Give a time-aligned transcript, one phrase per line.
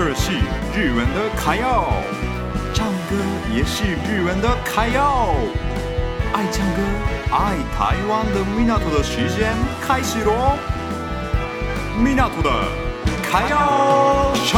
[0.00, 0.30] 二是
[0.78, 1.90] 日文的卡要，
[2.72, 3.16] 唱歌
[3.52, 5.34] 也是日文的卡要。
[6.32, 6.80] 爱唱歌、
[7.32, 10.56] 爱台湾的米纳图的时间开始喽！
[12.00, 12.48] 米纳图的
[13.28, 14.56] 卡要秀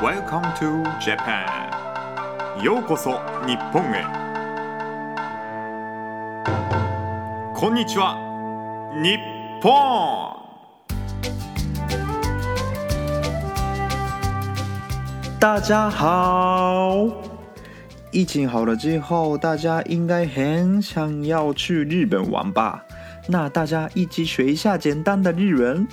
[0.00, 4.04] ，Welcome to Japan，ようこそ日本へ。
[7.52, 8.16] こんにちは，
[8.92, 9.16] 日
[9.62, 9.72] 本。
[15.38, 17.06] 大家好，
[18.10, 22.84] 疫情好了之后，大家应该很想要去日本玩吧？
[23.28, 25.86] 那大家一起学一下简单的日文。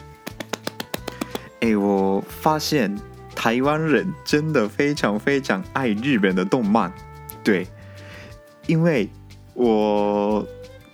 [1.59, 2.97] 哎，我发现
[3.35, 6.91] 台湾人真的非常非常爱日本的动漫，
[7.43, 7.67] 对，
[8.65, 9.07] 因为
[9.53, 10.43] 我。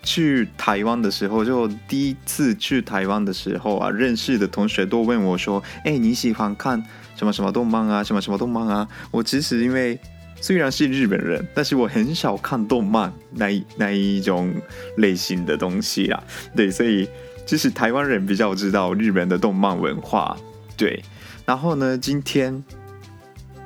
[0.03, 6.83] 去台湾的时候，就第一次去台湾的时候啊，认识的同学都问我说：“哎、欸，你喜欢看
[7.17, 8.03] 什么什么动漫啊？
[8.03, 9.99] 什么什么动漫啊？”我其实因为
[10.41, 14.55] 虽然是日本人，但是我很少看动漫那一那一种
[14.97, 16.23] 类型的东西啊。
[16.57, 17.09] 对，所以
[17.45, 20.37] 其实台湾人比较知道日本的动漫文化。
[20.77, 21.03] 对，
[21.45, 22.65] 然后呢，今天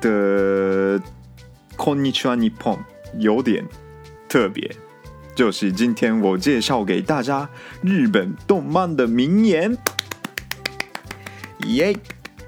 [0.01, 0.99] 的
[1.77, 2.77] こんにちは日本
[3.19, 3.63] 有点
[4.27, 4.75] 特别。
[5.38, 7.48] 就是今天我介绍给大家
[7.80, 9.78] 日本动漫的名言，
[11.68, 11.96] 耶！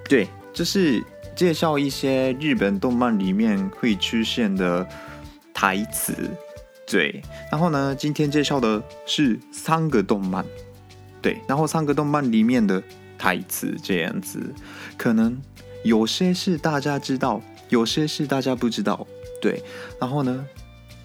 [0.09, 1.01] 对，就是
[1.37, 4.85] 介绍一些日本动漫里面会出现的
[5.55, 6.13] 台词。
[6.85, 10.45] 对，然后呢，今天介绍的是三个动漫，
[11.23, 12.83] 对，然后三个动漫里面的
[13.17, 14.53] 台词这样子，
[14.99, 15.41] 可能
[15.85, 19.07] 有些是大家知道，有些是大家不知道。
[19.41, 19.63] 对，
[20.01, 20.45] 然后呢，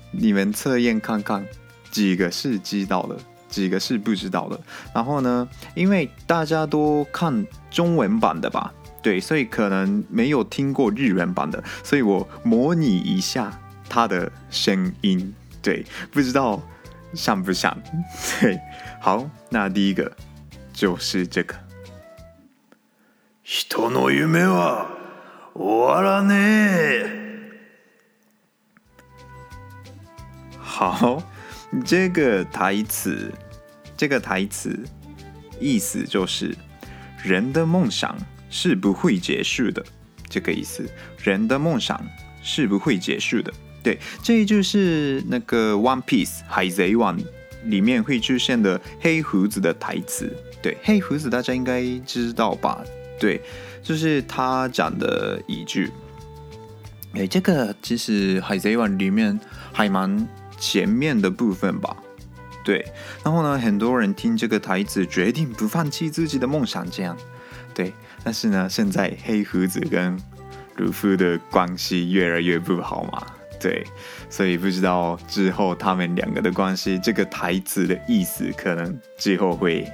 [0.09, 1.45] 你们测验看看。
[1.94, 3.16] 几个是知道的，
[3.48, 4.60] 几个是不知道的。
[4.94, 8.72] 然后呢，因为大家都看中文版的吧，
[9.02, 13.52] 对，所以可能没有听过日文版的，所以我模拟一下
[13.88, 16.62] 他的声音，对，不知道
[17.14, 17.76] 像不像？
[18.40, 18.58] 对，
[19.00, 20.10] 好，那第一个
[20.72, 21.54] 就是这个。
[23.42, 24.86] 人の梦は
[25.54, 27.10] 终わらねえ。
[30.60, 31.20] 好。
[31.83, 33.31] 这个台词，
[33.97, 34.77] 这个台词
[35.59, 36.55] 意思就是
[37.23, 38.17] 人的梦想
[38.49, 39.83] 是不会结束的。
[40.29, 40.89] 这个意思，
[41.23, 42.01] 人的梦想
[42.41, 43.53] 是不会结束的。
[43.83, 47.19] 对，这就是那个《One Piece》海贼王
[47.65, 50.35] 里面会出现的黑胡子的台词。
[50.61, 52.83] 对，黑胡子大家应该知道吧？
[53.19, 53.41] 对，
[53.83, 55.91] 就是他讲的一句。
[57.13, 59.39] 哎，这个其实海贼王里面
[59.73, 60.27] 还蛮。
[60.58, 61.96] 前面的部分吧，
[62.64, 62.84] 对，
[63.24, 67.16] 然后呢，很多人听这个台词，决定不放弃自己的梦想，这样，
[67.74, 67.92] 对。
[68.22, 70.18] 但是呢，现在黑胡子跟
[70.76, 73.26] 鲁夫的关系越来越不好嘛，
[73.58, 73.84] 对，
[74.28, 79.90] 所以不知道之后他们两个的关系，这个台词的意思可能之后会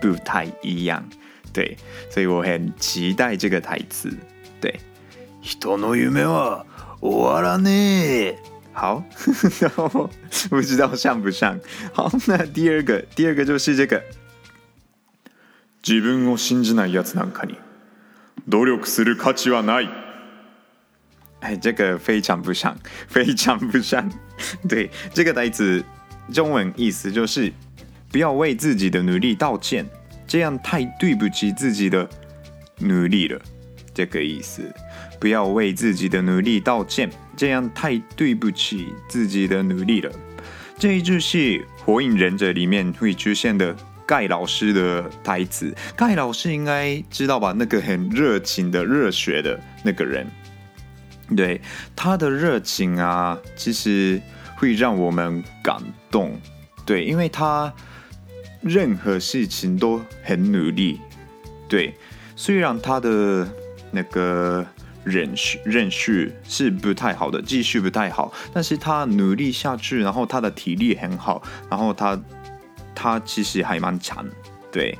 [0.00, 1.08] 不太一样，
[1.52, 1.76] 对，
[2.10, 4.10] 所以我很期待这个台词，
[4.60, 4.74] 对。
[5.42, 6.66] 人の梦は
[7.00, 8.49] 终わらねえ。
[8.72, 9.02] 好，
[9.60, 10.10] 然后
[10.50, 11.58] 不知道像不像？
[11.92, 14.02] 好，那第二个，第二个就是这个。
[15.82, 17.54] 自分を信じない奴なんかに
[18.48, 19.88] 努力する価値はない。
[21.40, 22.76] 哎，这个非常不像，
[23.08, 24.10] 非常不像。
[24.68, 25.84] 对，这个台词
[26.32, 27.52] 中文意思就是
[28.10, 29.86] 不要为自己的努力道歉，
[30.26, 32.08] 这样太对不起自己的
[32.80, 33.40] 努力了。
[33.94, 34.62] 这个意思，
[35.20, 37.08] 不要为自己的努力道歉。
[37.41, 40.11] 这样太对不起自己的努力了。
[40.77, 41.37] 这一句是
[41.83, 43.75] 《火影忍者》里面会出现的
[44.05, 45.73] 盖老师的台词。
[45.95, 47.51] 盖老师应该知道吧？
[47.57, 50.27] 那个很热情的、热血的那个人，
[51.35, 51.59] 对，
[51.95, 54.21] 他的热情啊，其实
[54.55, 56.39] 会让我们感动。
[56.85, 57.73] 对，因为他
[58.61, 60.99] 任何事情都很努力。
[61.67, 61.95] 对，
[62.35, 63.49] 虽然他的
[63.89, 64.63] 那个。
[65.03, 72.19] 认识认识是不太好的，继续不太好，但是他努力下去，然后他的体力很好，然后他
[72.93, 74.25] 他其实还蛮强，
[74.71, 74.97] 对，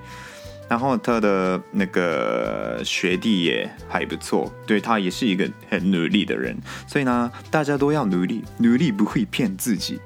[0.68, 6.58] 然后他的那个学弟也还不错，对，他也是一个很努力的人，
[6.88, 10.00] 所以呢，大家都要努力，努力不会骗自己。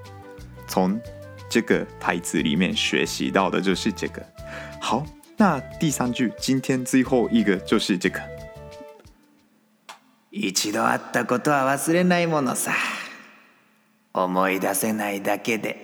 [0.67, 0.99] 从
[1.47, 4.21] 这个台词里面学习到的就是这个。
[4.81, 5.05] 好，
[5.37, 8.34] 那第三句，今天最后一个就是这个。
[10.34, 12.72] 一度会ったことは忘れないものさ。
[14.12, 15.76] 思い出せないだけで。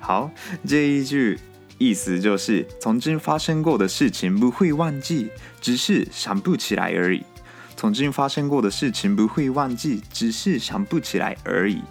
[0.00, 0.30] 好，
[0.66, 1.38] 这一句
[1.78, 5.30] 意思就是曾经发生过的事情不会忘记，
[5.60, 7.24] 只是想不起来而已。
[7.76, 11.82] 曾经发生过的事情不会忘记，只是想不起来而已。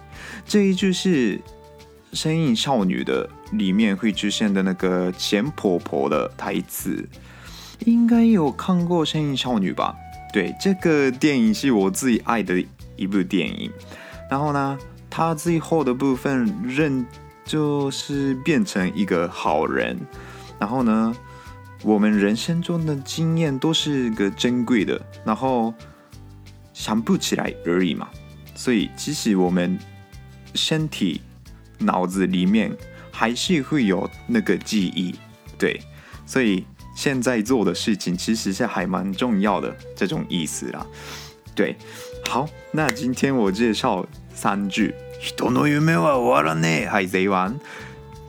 [0.46, 1.38] 这一句是《
[2.12, 7.08] 神隐少女》的里面会出现的那个钱婆婆的台词，
[7.86, 9.94] 应该有看过《神隐少女》吧？
[10.33, 12.61] 对，这个电影是我最爱的
[12.95, 13.71] 一部电影。
[14.29, 14.77] 然后呢，
[15.09, 17.05] 它最后的部分认
[17.45, 19.95] 就是变成一个好人。
[20.59, 21.15] 然后呢，
[21.83, 25.71] 我们人生中的经验都是个珍贵的，然后
[26.73, 28.09] 想不起来而已嘛。
[28.55, 29.77] 所以，其实我们
[30.55, 31.21] 身体、
[31.77, 32.75] 脑子里面
[33.11, 35.13] 还是会有那个记忆，
[35.59, 35.79] 对。
[36.25, 40.85] 所以现在做的事情其实是还蛮重要的，这种意思啦。
[41.55, 41.75] 对，
[42.27, 44.93] 好，那今天我介绍三句。
[45.19, 46.87] 人の梦は终わらねえ。
[46.87, 47.53] 海贼王。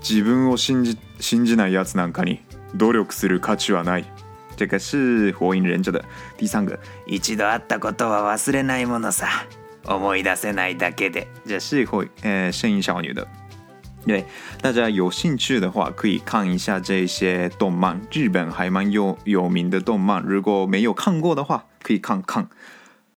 [0.01, 2.41] 自分を信じ信じないやつなんかに。
[2.75, 4.05] 努力する価値はない。
[4.57, 6.05] 这个是火影忍者的
[6.37, 6.79] 第三个。
[7.07, 9.27] 一度会ったことは忘れないものさ。
[9.87, 11.27] 思い出せないだけで。
[11.47, 13.27] 这是火呃圣隐少女的。
[14.07, 14.25] 对，
[14.61, 20.23] 大家有兴趣的话可以看一下这些动漫，日本还蛮有有名的动漫。
[20.23, 22.49] 如果没有看过的话，可以看看。